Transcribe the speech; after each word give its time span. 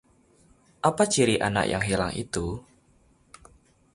apa 0.89 1.03
ciri 1.13 1.35
anak 1.47 1.65
yang 1.73 1.83
hilang 1.89 2.09
itu? 2.23 2.47